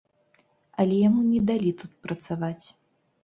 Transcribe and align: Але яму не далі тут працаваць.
Але 0.83 0.95
яму 1.07 1.19
не 1.33 1.41
далі 1.51 1.75
тут 1.81 1.91
працаваць. 2.09 2.65